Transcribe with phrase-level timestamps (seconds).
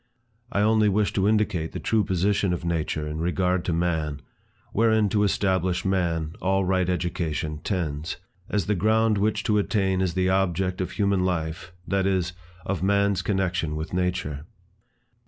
[0.51, 4.23] I only wish to indicate the true position of nature in regard to man,
[4.73, 8.17] wherein to establish man, all right education tends;
[8.49, 12.33] as the ground which to attain is the object of human life, that is,
[12.65, 14.47] of man's connection with nature.